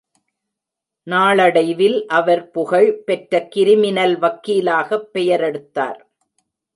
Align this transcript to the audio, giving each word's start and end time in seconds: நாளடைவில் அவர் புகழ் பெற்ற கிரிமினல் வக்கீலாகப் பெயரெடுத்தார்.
நாளடைவில் 1.07 2.05
அவர் 2.07 2.51
புகழ் 2.51 3.03
பெற்ற 3.03 3.47
கிரிமினல் 3.55 4.15
வக்கீலாகப் 4.19 5.09
பெயரெடுத்தார். 5.13 5.99